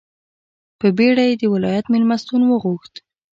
په 0.79 0.87
بېړه 0.97 1.23
یې 1.29 1.35
د 1.41 1.43
ولایت 1.53 1.85
مېلمستون 1.93 2.41
وغوښت. 2.45 2.93